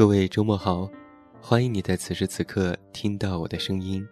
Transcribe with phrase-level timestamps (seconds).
[0.00, 0.90] 各位周末好，
[1.42, 4.02] 欢迎你在此时此刻听到我的声音。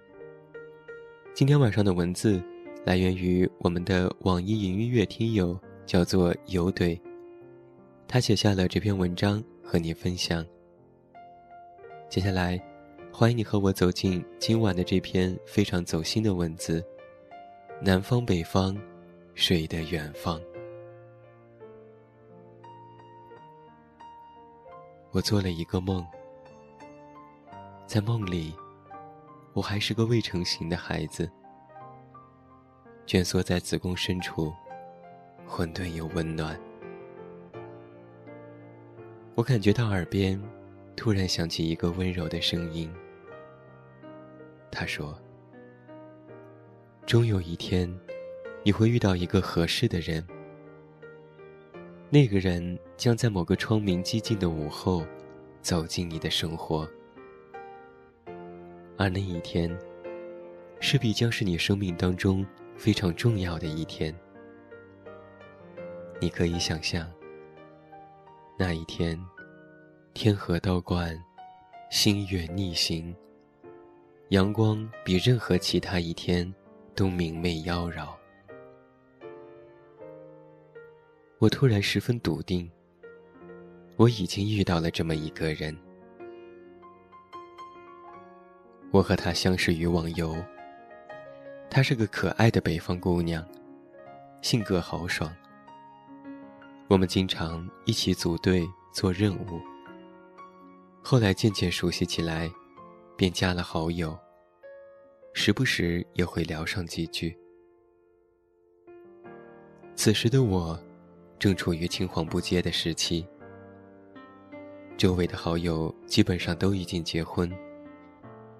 [1.33, 2.43] 今天晚上的文字
[2.85, 7.01] 来源于我们的网易云音乐听友，叫做有怼，
[8.07, 10.45] 他写下了这篇文章和你分享。
[12.11, 12.63] 接下来，
[13.11, 16.85] 欢迎你和我走进今晚的这篇非常走心的文字：
[17.81, 18.77] 南方北方，
[19.35, 20.39] 水的远方。
[25.11, 26.07] 我做了一个梦，
[27.87, 28.55] 在梦里，
[29.55, 31.31] 我还是个未成型的孩子，
[33.07, 34.53] 蜷缩在子宫深处，
[35.47, 36.61] 混沌又温暖。
[39.35, 40.39] 我感觉到耳边
[40.95, 42.93] 突然响起一个温柔的声音，
[44.71, 45.19] 他说
[47.07, 47.93] ：“终有一天，
[48.63, 50.23] 你会遇到一个合适的人。”
[52.11, 55.05] 那个人将在某个窗明几净的午后，
[55.61, 56.89] 走进你的生活，
[58.97, 59.71] 而那一天，
[60.81, 64.15] 势必将是你生命当中非常重要的一天。
[66.19, 67.07] 你可以想象，
[68.59, 69.23] 那一天，
[70.15, 71.15] 天河倒灌，
[71.91, 73.15] 星月逆行，
[74.31, 76.51] 阳光比任何其他一天
[76.95, 78.09] 都明媚妖娆。
[81.41, 82.69] 我突然十分笃定，
[83.97, 85.77] 我已经遇到了这么一个人。
[88.91, 90.35] 我和她相识于网游。
[91.71, 93.47] 她是个可爱的北方姑娘，
[94.43, 95.33] 性格豪爽。
[96.89, 99.61] 我们经常一起组队做任务。
[101.01, 102.51] 后来渐渐熟悉起来，
[103.17, 104.19] 便加了好友，
[105.35, 107.39] 时不时也会聊上几句。
[109.95, 110.77] 此时的我。
[111.39, 113.25] 正处于青黄不接的时期，
[114.97, 117.49] 周围的好友基本上都已经结婚，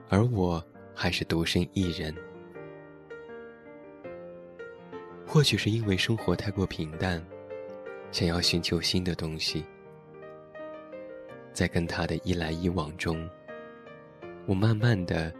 [0.09, 2.15] 而我还是独身一人。
[5.27, 7.23] 或许是因为生活太过平淡，
[8.13, 9.65] 想要寻求新的东西，
[11.53, 13.29] 在跟他的一来一往中，
[14.47, 15.35] 我慢慢的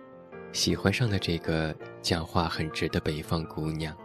[0.53, 3.97] 喜欢上了这个讲话很直的北方姑娘。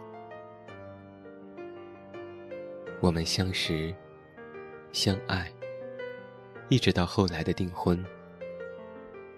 [3.04, 3.94] 我们相识、
[4.90, 5.52] 相爱，
[6.70, 8.02] 一直到后来的订婚，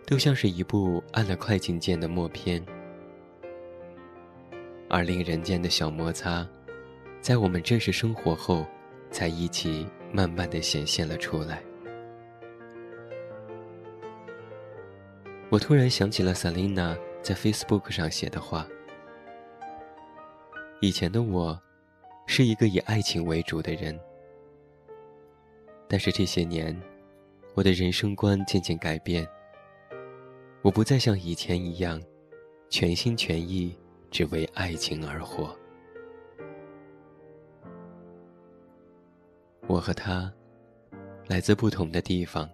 [0.07, 2.65] 都像是一部按了快进键的默片。
[4.89, 6.47] 而令人间的小摩擦，
[7.21, 8.65] 在我们正式生活后，
[9.11, 11.61] 才一起慢慢的显现了出来。
[15.49, 18.65] 我突然想起了 Selina 在 Facebook 上写的话
[20.79, 21.61] ：“以前的我。”
[22.27, 23.99] 是一个以爱情为主的人，
[25.89, 26.79] 但是这些年，
[27.55, 29.27] 我的人生观渐渐改变。
[30.61, 32.03] 我不再像以前一样，
[32.69, 33.75] 全心全意
[34.11, 35.57] 只为爱情而活。
[39.69, 40.33] 我和他
[41.29, 42.51] 来自不同的地方，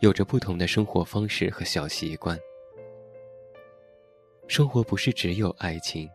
[0.00, 2.38] 有着不同的生活方式和小习惯。
[4.46, 6.08] 生活不是只有爱情，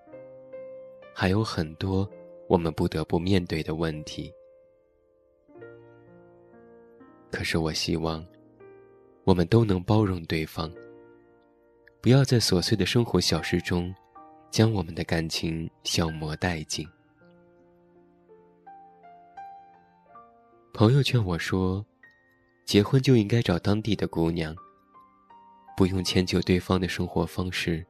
[1.13, 2.07] 还有很多。
[2.47, 4.33] 我们不得不面对的问题。
[7.31, 8.23] 可是，我希望
[9.23, 10.71] 我们都能包容对方，
[11.99, 13.93] 不要在琐碎的生活小事中
[14.51, 16.87] 将我们的感情消磨殆尽。
[20.73, 21.85] 朋友劝我说
[22.65, 24.56] ：“结婚就应该找当地的姑娘，
[25.75, 27.85] 不用迁就对方的生活方式，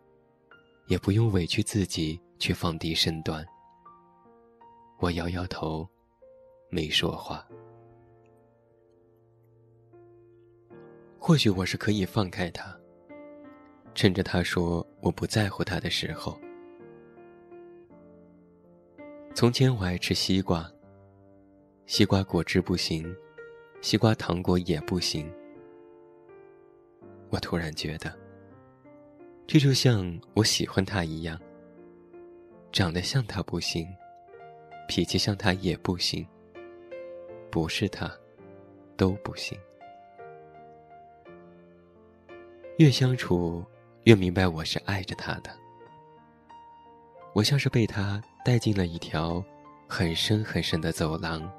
[0.87, 3.45] 也不用委屈自己去放低身段。”
[5.03, 5.85] 我摇摇头，
[6.69, 7.45] 没说话。
[11.19, 12.73] 或许我是可以放开他，
[13.93, 16.39] 趁着他说我不在乎他的时候。
[19.35, 20.71] 从前我爱吃西瓜，
[21.85, 23.13] 西瓜果汁不行，
[23.81, 25.29] 西瓜糖果也不行。
[27.29, 28.17] 我突然觉得，
[29.45, 31.37] 这就像我喜欢他一样，
[32.71, 33.85] 长得像他不行。
[34.95, 36.23] 脾气像他也不行，
[37.49, 38.07] 不是他，
[38.95, 39.57] 都不行。
[42.77, 43.65] 越相处，
[44.03, 45.49] 越明白我是爱着他的。
[47.33, 49.43] 我像是被他带进了一条
[49.87, 51.51] 很深很深的走廊，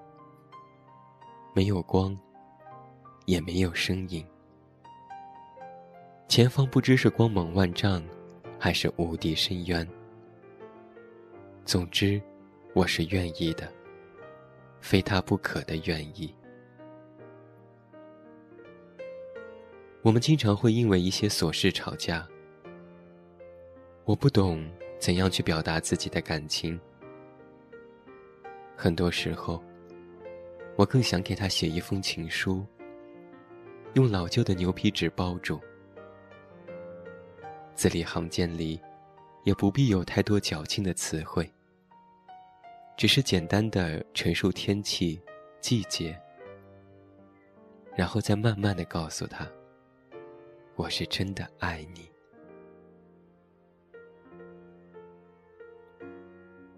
[1.52, 2.16] 没有光，
[3.26, 4.24] 也没有声音，
[6.28, 8.00] 前方不知是光芒万丈，
[8.60, 9.84] 还是无底深渊。
[11.64, 12.22] 总之。
[12.74, 13.72] 我是愿意的，
[14.80, 16.34] 非他不可的愿意。
[20.02, 22.26] 我们经常会因为一些琐事吵架。
[24.04, 24.68] 我不懂
[24.98, 26.78] 怎样去表达自己的感情。
[28.76, 29.62] 很多时候，
[30.74, 32.66] 我更想给他写一封情书，
[33.92, 35.60] 用老旧的牛皮纸包住，
[37.76, 38.80] 字里行间里，
[39.44, 41.48] 也不必有太多矫情的词汇，
[42.96, 45.20] 只是简单的陈述天气、
[45.60, 46.18] 季节，
[47.96, 49.46] 然后再慢慢的告诉他，
[50.76, 52.08] 我是真的爱你。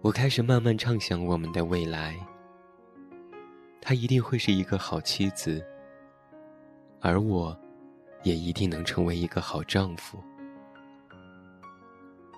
[0.01, 2.17] 我开始慢慢畅想我们的未来。
[3.79, 5.63] 她一定会是一个好妻子，
[6.99, 7.57] 而我，
[8.23, 10.21] 也一定能成为一个好丈夫。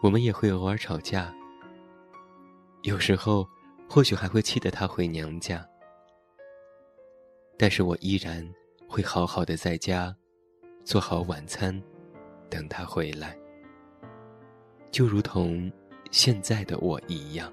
[0.01, 1.33] 我们也会偶尔吵架，
[2.83, 3.47] 有时候
[3.89, 5.67] 或许还会气得她回娘家，
[7.57, 8.47] 但是我依然
[8.87, 10.15] 会好好的在家，
[10.85, 11.81] 做好晚餐，
[12.51, 13.35] 等他回来，
[14.91, 15.71] 就如同
[16.11, 17.51] 现在的我一样。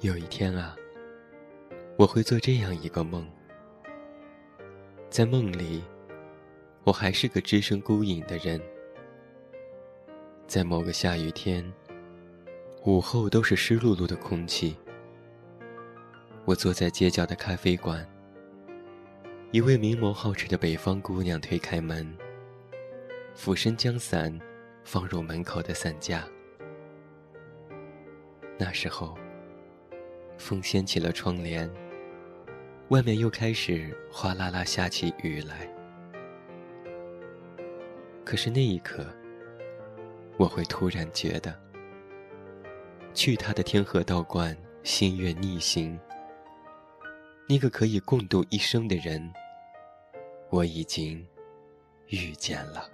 [0.00, 0.74] 有一天啊，
[1.98, 3.30] 我会做这样一个梦。
[5.10, 5.84] 在梦里，
[6.84, 8.58] 我还是个只身孤影的人。
[10.50, 11.64] 在某个下雨天，
[12.84, 14.76] 午后都是湿漉漉的空气。
[16.44, 18.04] 我坐在街角的咖啡馆，
[19.52, 22.04] 一位明眸皓齿的北方姑娘推开门，
[23.32, 24.36] 俯身将伞
[24.82, 26.24] 放入门口的伞架。
[28.58, 29.16] 那时候。
[30.36, 31.70] 风掀起了窗帘，
[32.88, 35.70] 外面又开始哗啦啦下起雨来。
[38.24, 39.06] 可是那一刻，
[40.40, 41.54] 我会突然觉得，
[43.12, 46.00] 去他的天河道观，心愿逆行。
[47.46, 49.30] 那个可以共度一生的人，
[50.48, 51.22] 我已经
[52.06, 52.88] 遇见了。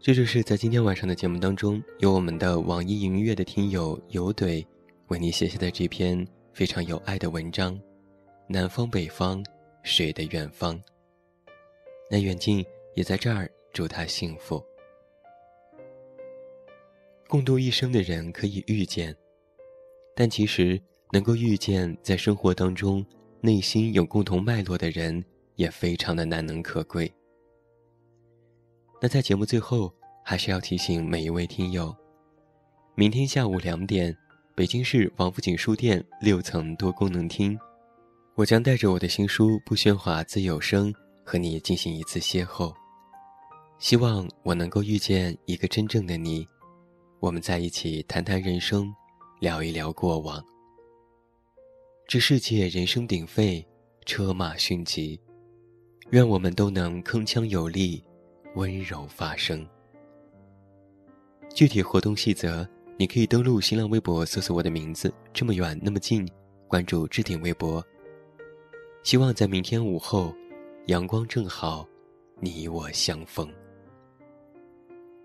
[0.00, 4.64] 这就是在今天晚上的节目当中，由我们的网易云音乐的听友有怼
[5.08, 7.74] 为你写下的这篇非常有爱的文章，
[8.46, 9.44] 《南方北方
[9.84, 10.74] 水的远方》。
[12.10, 12.64] 那远近
[12.94, 14.64] 也在这儿祝他幸福。
[17.28, 19.14] 共度一生的人可以遇见，
[20.14, 20.80] 但其实
[21.12, 23.04] 能够遇见在生活当中
[23.40, 25.24] 内心有共同脉络的人，
[25.56, 27.12] 也非常的难能可贵。
[29.00, 29.92] 那在节目最后，
[30.24, 31.94] 还是要提醒每一位听友，
[32.94, 34.16] 明天下午两点，
[34.54, 37.58] 北京市王府井书店六层多功能厅，
[38.36, 40.92] 我将带着我的新书《不喧哗自有声》
[41.24, 42.74] 和你进行一次邂逅。
[43.78, 46.44] 希望我能够遇见一个真正的你，
[47.20, 48.92] 我们在一起谈谈人生，
[49.38, 50.44] 聊一聊过往。
[52.08, 53.64] 这世界人声鼎沸，
[54.04, 55.20] 车马迅疾，
[56.10, 58.02] 愿我们都能铿锵有力。
[58.56, 59.64] 温柔发声。
[61.54, 66.28] 具体活动细则，你可以登录新浪微博搜索我的名字“这么远那么近”，
[66.66, 67.84] 关注置顶微博。
[69.04, 70.34] 希望在明天午后，
[70.86, 71.86] 阳光正好，
[72.40, 73.46] 你我相逢。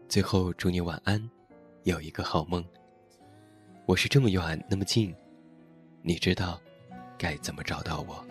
[0.10, 1.30] 最后祝你晚安，
[1.84, 2.62] 有一个好梦。
[3.86, 5.16] 我是这么远那么近，
[6.02, 6.60] 你知道
[7.18, 8.22] 该怎么找到我。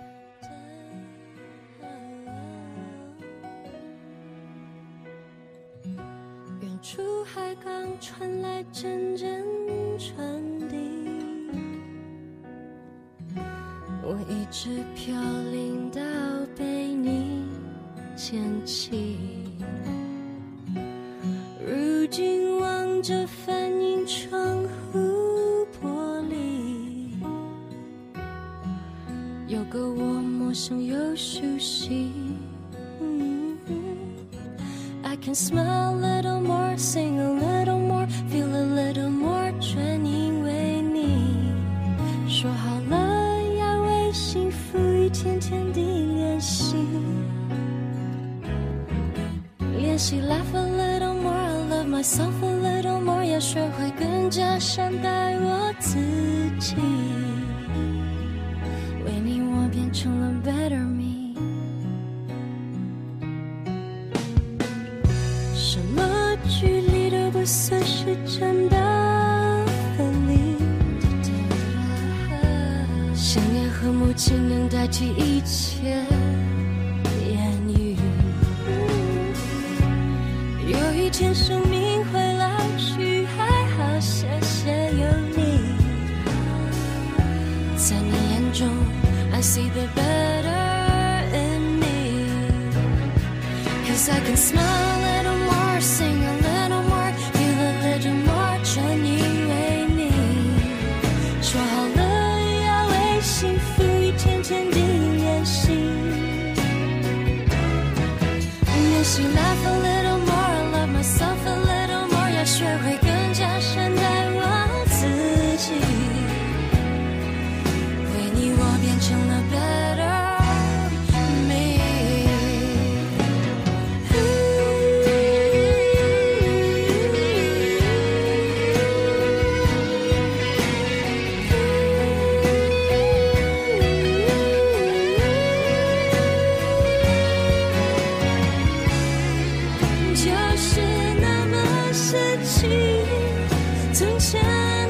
[6.61, 9.43] 远处海港传来阵阵
[9.99, 10.38] 船
[14.51, 15.15] 直飘
[15.53, 16.01] 零到
[16.57, 17.45] 被你
[18.17, 19.19] 捡起。
[21.67, 27.11] 如今望着反映窗户玻璃，
[29.47, 32.11] 有个我陌生又熟悉。
[35.03, 37.18] I can smile a little more, sing
[49.99, 55.99] 练习 laugh a little more, I love myself a little more，要学会更加善待我自
[56.61, 56.77] 己。
[59.05, 61.35] 为你，我变成了 better me。
[65.53, 68.17] 什么距离都不算是。
[68.25, 68.77] 真的
[69.97, 70.55] 分离，
[73.17, 76.05] 想念和母亲能代替一切
[81.19, 82.47] 见生命会老
[82.77, 83.45] 去，还
[83.75, 85.05] 好谢谢有
[85.37, 85.75] 你。
[87.77, 88.69] 在你眼中
[89.33, 92.93] ，I see the better in me，cause
[94.13, 95.18] I can smile。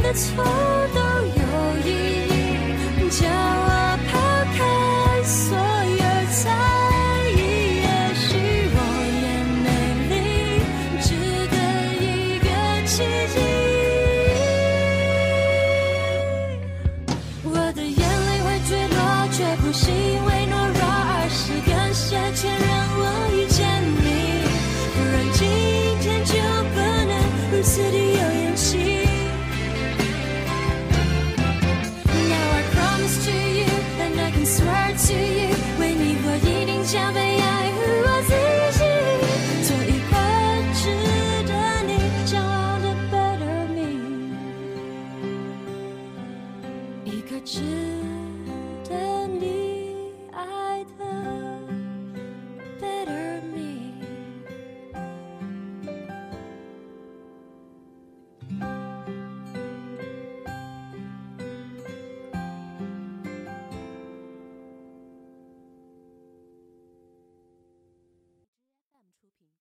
[0.08, 0.67] 的错。
[47.08, 47.62] 一个值
[48.86, 51.47] 得你爱的。